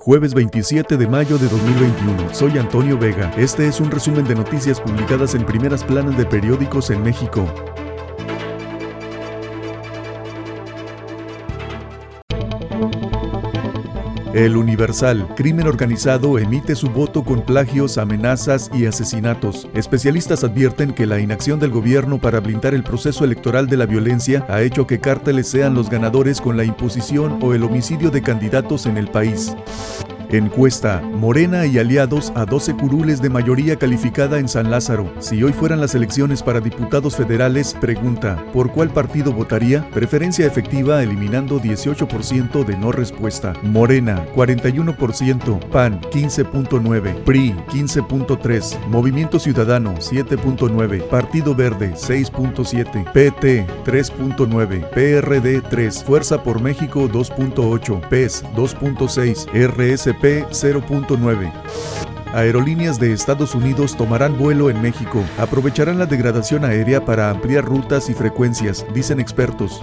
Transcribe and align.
Jueves 0.00 0.32
27 0.32 0.96
de 0.96 1.08
mayo 1.08 1.38
de 1.38 1.48
2021. 1.48 2.32
Soy 2.32 2.56
Antonio 2.56 2.96
Vega. 2.96 3.32
Este 3.36 3.66
es 3.66 3.80
un 3.80 3.90
resumen 3.90 4.24
de 4.28 4.36
noticias 4.36 4.80
publicadas 4.80 5.34
en 5.34 5.44
primeras 5.44 5.82
planas 5.82 6.16
de 6.16 6.24
periódicos 6.24 6.90
en 6.90 7.02
México. 7.02 7.44
El 14.34 14.58
Universal, 14.58 15.26
crimen 15.36 15.66
organizado, 15.66 16.38
emite 16.38 16.74
su 16.74 16.90
voto 16.90 17.24
con 17.24 17.42
plagios, 17.42 17.96
amenazas 17.96 18.70
y 18.74 18.84
asesinatos. 18.84 19.68
Especialistas 19.72 20.44
advierten 20.44 20.92
que 20.92 21.06
la 21.06 21.18
inacción 21.18 21.58
del 21.58 21.70
gobierno 21.70 22.18
para 22.18 22.40
blindar 22.40 22.74
el 22.74 22.84
proceso 22.84 23.24
electoral 23.24 23.68
de 23.68 23.78
la 23.78 23.86
violencia 23.86 24.44
ha 24.50 24.60
hecho 24.60 24.86
que 24.86 25.00
cárteles 25.00 25.48
sean 25.48 25.74
los 25.74 25.88
ganadores 25.88 26.42
con 26.42 26.58
la 26.58 26.64
imposición 26.64 27.38
o 27.40 27.54
el 27.54 27.64
homicidio 27.64 28.10
de 28.10 28.20
candidatos 28.20 28.84
en 28.84 28.98
el 28.98 29.08
país. 29.08 29.56
Encuesta, 30.30 31.00
Morena 31.00 31.64
y 31.64 31.78
aliados 31.78 32.32
a 32.34 32.44
12 32.44 32.74
curules 32.74 33.22
de 33.22 33.30
mayoría 33.30 33.76
calificada 33.76 34.38
en 34.38 34.46
San 34.46 34.70
Lázaro. 34.70 35.10
Si 35.20 35.42
hoy 35.42 35.52
fueran 35.52 35.80
las 35.80 35.94
elecciones 35.94 36.42
para 36.42 36.60
diputados 36.60 37.16
federales, 37.16 37.74
pregunta, 37.80 38.44
¿por 38.52 38.70
cuál 38.70 38.90
partido 38.90 39.32
votaría? 39.32 39.88
Preferencia 39.90 40.46
efectiva 40.46 41.02
eliminando 41.02 41.60
18% 41.60 42.64
de 42.64 42.76
no 42.76 42.92
respuesta. 42.92 43.54
Morena, 43.62 44.26
41%, 44.34 45.58
PAN, 45.70 46.00
15.9, 46.02 47.14
PRI, 47.24 47.54
15.3, 47.68 48.86
Movimiento 48.88 49.38
Ciudadano, 49.38 49.94
7.9, 49.94 51.08
Partido 51.08 51.54
Verde, 51.54 51.94
6.7, 51.94 53.12
PT, 53.12 53.66
3.9, 53.86 54.90
PRD, 54.90 55.62
3, 55.62 56.04
Fuerza 56.04 56.42
por 56.42 56.60
México, 56.60 57.08
2.8, 57.08 58.08
PES, 58.08 58.44
2.6, 58.54 59.46
RSP, 59.52 60.17
P0.9. 60.20 61.52
Aerolíneas 62.34 63.00
de 63.00 63.12
Estados 63.12 63.54
Unidos 63.54 63.96
tomarán 63.96 64.36
vuelo 64.36 64.68
en 64.68 64.82
México. 64.82 65.24
Aprovecharán 65.38 65.98
la 65.98 66.06
degradación 66.06 66.64
aérea 66.64 67.04
para 67.04 67.30
ampliar 67.30 67.64
rutas 67.64 68.10
y 68.10 68.14
frecuencias, 68.14 68.84
dicen 68.92 69.18
expertos. 69.18 69.80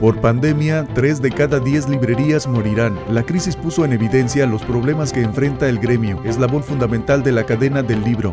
Por 0.00 0.20
pandemia, 0.20 0.86
3 0.94 1.20
de 1.20 1.30
cada 1.30 1.60
10 1.60 1.88
librerías 1.88 2.46
morirán. 2.46 2.98
La 3.10 3.22
crisis 3.22 3.54
puso 3.54 3.84
en 3.84 3.92
evidencia 3.92 4.46
los 4.46 4.62
problemas 4.62 5.12
que 5.12 5.20
enfrenta 5.20 5.68
el 5.68 5.78
gremio, 5.78 6.22
eslabón 6.24 6.64
fundamental 6.64 7.22
de 7.22 7.32
la 7.32 7.44
cadena 7.44 7.82
del 7.82 8.02
libro. 8.02 8.32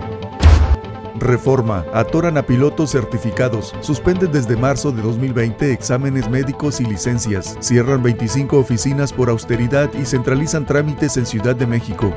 Reforma. 1.20 1.86
Atoran 1.94 2.38
a 2.38 2.44
pilotos 2.44 2.92
certificados. 2.92 3.74
Suspenden 3.82 4.32
desde 4.32 4.56
marzo 4.56 4.92
de 4.92 5.02
2020 5.02 5.72
exámenes 5.72 6.30
médicos 6.30 6.80
y 6.80 6.86
licencias. 6.86 7.58
Cierran 7.60 8.04
25 8.04 8.58
oficinas 8.58 9.14
por 9.14 9.30
austeridad 9.30 9.90
y 9.94 10.06
centralizan 10.06 10.66
trámites 10.66 11.18
en 11.18 11.26
Ciudad 11.26 11.56
de 11.56 11.68
México. 11.68 12.14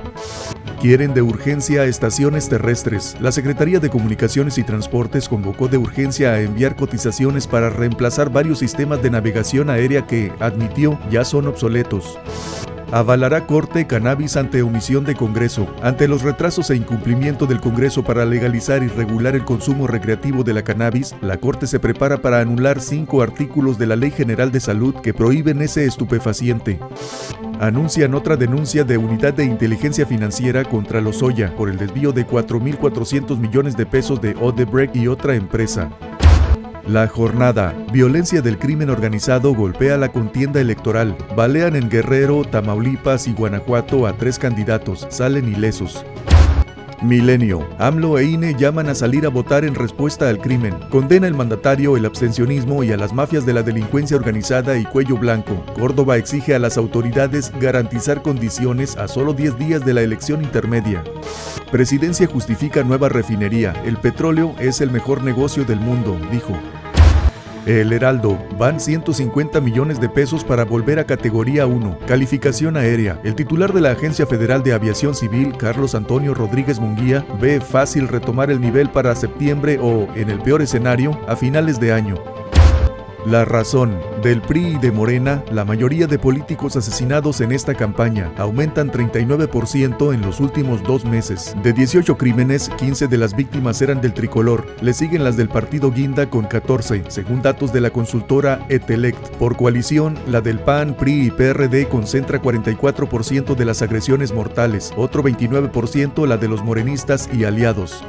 Quieren 0.81 1.13
de 1.13 1.21
urgencia 1.21 1.85
estaciones 1.85 2.49
terrestres. 2.49 3.17
La 3.21 3.33
Secretaría 3.33 3.81
de 3.81 3.91
Comunicaciones 3.91 4.57
y 4.57 4.65
Transportes 4.65 5.29
convocó 5.29 5.69
de 5.69 5.77
urgencia 5.77 6.33
a 6.33 6.41
enviar 6.41 6.75
cotizaciones 6.75 7.47
para 7.47 7.69
reemplazar 7.69 8.31
varios 8.31 8.61
sistemas 8.61 9.03
de 9.03 9.11
navegación 9.11 9.69
aérea 9.69 10.07
que, 10.07 10.33
admitió, 10.41 10.99
ya 11.11 11.25
son 11.25 11.47
obsoletos. 11.49 12.19
Avalará 12.93 13.47
Corte 13.47 13.87
cannabis 13.87 14.37
ante 14.37 14.63
omisión 14.63 15.05
de 15.05 15.15
Congreso. 15.15 15.73
Ante 15.81 16.09
los 16.09 16.23
retrasos 16.23 16.71
e 16.71 16.77
incumplimiento 16.77 17.47
del 17.47 17.61
Congreso 17.61 18.03
para 18.03 18.25
legalizar 18.25 18.83
y 18.83 18.89
regular 18.89 19.37
el 19.37 19.45
consumo 19.45 19.87
recreativo 19.87 20.43
de 20.43 20.55
la 20.55 20.63
cannabis, 20.63 21.15
la 21.21 21.37
Corte 21.37 21.69
se 21.69 21.79
prepara 21.79 22.21
para 22.21 22.41
anular 22.41 22.81
cinco 22.81 23.23
artículos 23.23 23.79
de 23.79 23.87
la 23.87 23.95
Ley 23.95 24.11
General 24.11 24.51
de 24.51 24.59
Salud 24.59 24.95
que 24.97 25.15
prohíben 25.15 25.63
ese 25.63 25.85
estupefaciente. 25.85 26.81
Anuncian 27.61 28.15
otra 28.15 28.37
denuncia 28.37 28.83
de 28.83 28.99
Unidad 28.99 29.35
de 29.35 29.45
Inteligencia 29.45 30.05
Financiera 30.05 30.65
contra 30.65 31.01
Lozoya 31.01 31.55
por 31.55 31.69
el 31.69 31.79
desvío 31.79 32.11
de 32.11 32.27
4.400 32.27 33.39
millones 33.39 33.77
de 33.77 33.87
pesos 33.87 34.21
de 34.21 34.35
Odebrecht 34.41 34.97
y 34.97 35.07
otra 35.07 35.37
empresa. 35.37 35.91
La 36.91 37.07
jornada. 37.07 37.73
Violencia 37.93 38.43
del 38.43 38.59
crimen 38.59 38.91
organizado 38.91 39.55
golpea 39.55 39.97
la 39.97 40.09
contienda 40.09 40.61
electoral. 40.61 41.17
Balean 41.37 41.77
en 41.77 41.89
Guerrero, 41.89 42.43
Tamaulipas 42.43 43.29
y 43.29 43.33
Guanajuato 43.33 44.09
a 44.09 44.15
tres 44.15 44.41
candidatos. 44.41 45.07
Salen 45.09 45.47
ilesos. 45.47 46.05
Milenio. 47.01 47.65
AMLO 47.79 48.19
e 48.19 48.25
INE 48.25 48.57
llaman 48.59 48.89
a 48.89 48.97
salir 48.97 49.25
a 49.25 49.29
votar 49.29 49.65
en 49.65 49.77
respuesta 49.77 50.29
al 50.29 50.39
crimen. 50.39 50.75
Condena 50.91 51.29
el 51.29 51.35
mandatario 51.35 51.97
el 51.97 52.07
abstencionismo 52.07 52.83
y 52.83 52.91
a 52.91 52.97
las 52.97 53.13
mafias 53.13 53.47
de 53.47 53.53
la 53.53 53.63
delincuencia 53.63 54.17
organizada 54.17 54.77
y 54.77 54.85
cuello 54.85 55.17
blanco. 55.17 55.65
Córdoba 55.79 56.17
exige 56.17 56.57
a 56.57 56.59
las 56.59 56.77
autoridades 56.77 57.53
garantizar 57.61 58.21
condiciones 58.21 58.97
a 58.97 59.07
solo 59.07 59.33
10 59.33 59.59
días 59.59 59.85
de 59.87 59.95
la 59.95 60.03
elección 60.03 60.43
intermedia. 60.43 61.05
Presidencia 61.71 62.27
justifica 62.27 62.83
nueva 62.83 63.09
refinería. 63.09 63.81
El 63.85 63.97
petróleo 63.97 64.57
es 64.59 64.81
el 64.81 64.91
mejor 64.91 65.23
negocio 65.23 65.65
del 65.65 65.79
mundo, 65.79 66.19
dijo. 66.33 66.53
El 67.67 67.93
Heraldo, 67.93 68.39
van 68.59 68.81
150 68.81 69.61
millones 69.61 70.01
de 70.01 70.09
pesos 70.09 70.45
para 70.45 70.65
volver 70.65 70.99
a 70.99 71.05
categoría 71.05 71.67
1, 71.67 71.99
calificación 72.07 72.79
aérea. 72.79 73.21
El 73.23 73.35
titular 73.35 73.75
de 73.75 73.83
la 73.83 73.91
Agencia 73.91 74.27
Federal 74.27 74.63
de 74.63 74.73
Aviación 74.73 75.15
Civil, 75.15 75.55
Carlos 75.59 75.95
Antonio 75.95 76.33
Rodríguez 76.33 76.81
Munguía, 76.81 77.25
ve 77.39 77.61
fácil 77.61 78.09
retomar 78.09 78.51
el 78.51 78.63
nivel 78.63 78.89
para 78.89 79.15
septiembre 79.15 79.79
o, 79.81 80.09
en 80.15 80.31
el 80.31 80.41
peor 80.41 80.63
escenario, 80.63 81.21
a 81.29 81.37
finales 81.37 81.79
de 81.79 81.93
año. 81.93 82.40
La 83.27 83.45
razón. 83.45 83.99
Del 84.23 84.41
PRI 84.41 84.67
y 84.67 84.79
de 84.79 84.91
Morena, 84.91 85.45
la 85.53 85.67
mayoría 85.67 86.07
de 86.07 86.19
políticos 86.19 86.77
asesinados 86.77 87.43
en 87.43 87.53
esta 87.53 87.75
campaña 87.75 88.33
aumentan 88.39 88.91
39% 88.91 90.15
en 90.15 90.23
los 90.23 90.41
últimos 90.41 90.83
dos 90.83 91.05
meses. 91.05 91.55
De 91.63 91.75
18 91.75 92.17
crímenes, 92.17 92.71
15 92.79 93.09
de 93.09 93.19
las 93.19 93.37
víctimas 93.37 93.83
eran 93.83 94.01
del 94.01 94.15
tricolor. 94.15 94.67
Le 94.81 94.95
siguen 94.95 95.23
las 95.23 95.37
del 95.37 95.51
partido 95.51 95.93
Guinda 95.93 96.31
con 96.31 96.47
14, 96.47 97.05
según 97.09 97.43
datos 97.43 97.75
de 97.75 97.83
la 97.83 97.91
consultora 97.91 98.65
Etelect. 98.71 99.37
Por 99.37 99.55
coalición, 99.55 100.19
la 100.27 100.41
del 100.41 100.59
PAN, 100.59 100.95
PRI 100.95 101.27
y 101.27 101.31
PRD 101.31 101.89
concentra 101.89 102.41
44% 102.41 103.55
de 103.55 103.65
las 103.67 103.83
agresiones 103.83 104.33
mortales, 104.33 104.95
otro 104.97 105.23
29% 105.23 106.27
la 106.27 106.39
de 106.39 106.49
los 106.49 106.65
morenistas 106.65 107.29
y 107.33 107.45
aliados. 107.45 108.03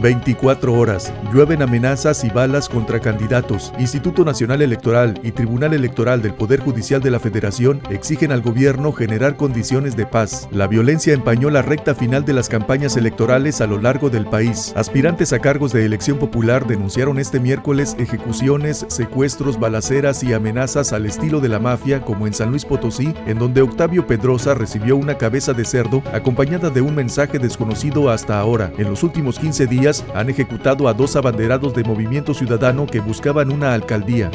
24 0.00 0.72
horas. 0.72 1.12
Llueven 1.32 1.62
amenazas 1.62 2.24
y 2.24 2.30
balas 2.30 2.68
contra 2.68 3.00
candidatos. 3.00 3.72
Instituto 3.78 4.24
Nacional 4.24 4.62
Electoral 4.62 5.18
y 5.22 5.32
Tribunal 5.32 5.74
Electoral 5.74 6.22
del 6.22 6.34
Poder 6.34 6.60
Judicial 6.60 7.00
de 7.00 7.10
la 7.10 7.20
Federación 7.20 7.80
exigen 7.90 8.32
al 8.32 8.42
gobierno 8.42 8.92
generar 8.92 9.36
condiciones 9.36 9.96
de 9.96 10.06
paz. 10.06 10.48
La 10.50 10.66
violencia 10.66 11.14
empañó 11.14 11.50
la 11.50 11.62
recta 11.62 11.94
final 11.94 12.24
de 12.24 12.32
las 12.32 12.48
campañas 12.48 12.96
electorales 12.96 13.60
a 13.60 13.66
lo 13.66 13.80
largo 13.80 14.10
del 14.10 14.26
país. 14.26 14.72
Aspirantes 14.76 15.32
a 15.32 15.38
cargos 15.38 15.72
de 15.72 15.84
elección 15.84 16.18
popular 16.18 16.66
denunciaron 16.66 17.18
este 17.18 17.40
miércoles 17.40 17.96
ejecuciones, 17.98 18.84
secuestros, 18.88 19.58
balaceras 19.58 20.22
y 20.22 20.32
amenazas 20.32 20.92
al 20.92 21.06
estilo 21.06 21.40
de 21.40 21.48
la 21.48 21.58
mafia 21.58 22.02
como 22.02 22.26
en 22.26 22.34
San 22.34 22.50
Luis 22.50 22.64
Potosí, 22.64 23.14
en 23.26 23.38
donde 23.38 23.62
Octavio 23.62 24.06
Pedrosa 24.06 24.54
recibió 24.54 24.96
una 24.96 25.16
cabeza 25.16 25.52
de 25.52 25.64
cerdo 25.64 26.02
acompañada 26.12 26.70
de 26.70 26.80
un 26.80 26.94
mensaje 26.94 27.38
desconocido 27.38 28.10
hasta 28.10 28.38
ahora. 28.38 28.72
En 28.78 28.90
los 28.90 29.02
últimos 29.02 29.38
15 29.38 29.66
días 29.66 29.85
han 30.14 30.28
ejecutado 30.28 30.88
a 30.88 30.94
dos 30.94 31.14
abanderados 31.14 31.72
de 31.74 31.84
Movimiento 31.84 32.34
Ciudadano 32.34 32.86
que 32.86 32.98
buscaban 32.98 33.52
una 33.52 33.72
alcaldía. 33.72 34.30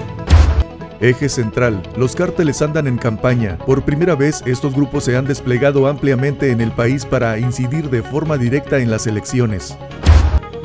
Eje 1.01 1.27
central. 1.27 1.81
Los 1.97 2.15
cárteles 2.15 2.61
andan 2.61 2.87
en 2.87 2.97
campaña. 2.97 3.57
Por 3.57 3.83
primera 3.83 4.15
vez, 4.15 4.43
estos 4.45 4.73
grupos 4.73 5.03
se 5.03 5.17
han 5.17 5.25
desplegado 5.25 5.87
ampliamente 5.87 6.51
en 6.51 6.61
el 6.61 6.71
país 6.71 7.05
para 7.05 7.37
incidir 7.37 7.89
de 7.89 8.01
forma 8.01 8.37
directa 8.37 8.77
en 8.77 8.91
las 8.91 9.07
elecciones. 9.07 9.77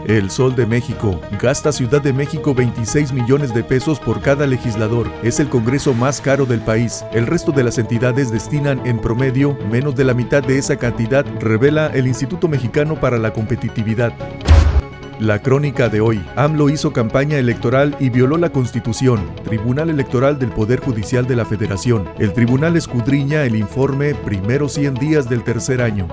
El 0.07 0.31
Sol 0.31 0.55
de 0.55 0.67
México. 0.67 1.21
Gasta 1.43 1.73
Ciudad 1.73 2.01
de 2.01 2.13
México 2.13 2.55
26 2.55 3.13
millones 3.13 3.53
de 3.55 3.65
pesos 3.65 3.99
por 3.99 4.21
cada 4.21 4.47
legislador. 4.47 5.11
Es 5.25 5.41
el 5.41 5.49
Congreso 5.49 5.95
más 5.95 6.21
caro 6.21 6.47
del 6.47 6.61
país. 6.61 7.05
El 7.13 7.27
resto 7.27 7.51
de 7.51 7.65
las 7.65 7.79
entidades 7.79 8.31
destinan 8.31 8.87
en 8.87 9.01
promedio 9.01 9.59
menos 9.69 9.97
de 9.97 10.05
la 10.05 10.15
mitad 10.15 10.45
de 10.45 10.59
esa 10.59 10.77
cantidad, 10.77 11.27
revela 11.41 11.89
el 11.89 12.07
Instituto 12.07 12.47
Mexicano 12.47 13.01
para 13.01 13.19
la 13.19 13.33
Competitividad. 13.33 14.13
La 15.21 15.41
crónica 15.41 15.89
de 15.89 16.03
hoy. 16.03 16.23
AMLO 16.37 16.69
hizo 16.69 16.93
campaña 16.93 17.39
electoral 17.39 17.97
y 17.99 18.11
violó 18.11 18.37
la 18.37 18.51
Constitución. 18.51 19.35
Tribunal 19.45 19.89
Electoral 19.89 20.39
del 20.39 20.51
Poder 20.51 20.81
Judicial 20.81 21.27
de 21.27 21.37
la 21.37 21.47
Federación. 21.47 22.07
El 22.19 22.35
tribunal 22.35 22.77
escudriña 22.77 23.45
el 23.45 23.57
informe 23.57 24.15
primeros 24.15 24.75
100 24.75 24.95
días 24.95 25.27
del 25.27 25.43
tercer 25.43 25.81
año. 25.81 26.07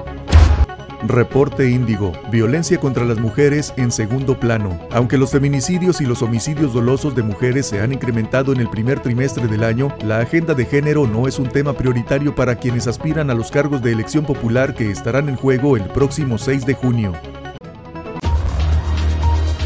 Reporte 1.06 1.70
Índigo. 1.70 2.14
Violencia 2.32 2.80
contra 2.80 3.04
las 3.04 3.20
mujeres 3.20 3.74
en 3.76 3.92
segundo 3.92 4.40
plano. 4.40 4.80
Aunque 4.90 5.18
los 5.18 5.32
feminicidios 5.32 6.00
y 6.00 6.06
los 6.06 6.22
homicidios 6.22 6.74
dolosos 6.74 7.14
de 7.14 7.24
mujeres 7.24 7.66
se 7.66 7.82
han 7.82 7.92
incrementado 7.92 8.54
en 8.54 8.62
el 8.62 8.70
primer 8.70 9.02
trimestre 9.02 9.48
del 9.48 9.66
año, 9.66 9.94
la 10.06 10.20
agenda 10.20 10.54
de 10.54 10.64
género 10.64 11.08
no 11.08 11.28
es 11.28 11.40
un 11.40 11.50
tema 11.50 11.74
prioritario 11.74 12.34
para 12.34 12.56
quienes 12.56 12.88
aspiran 12.88 13.30
a 13.30 13.34
los 13.34 13.52
cargos 13.52 13.82
de 13.82 13.92
elección 13.92 14.24
popular 14.24 14.74
que 14.74 14.90
estarán 14.90 15.28
en 15.28 15.36
juego 15.36 15.76
el 15.76 15.84
próximo 15.88 16.38
6 16.38 16.66
de 16.66 16.74
junio. 16.74 17.12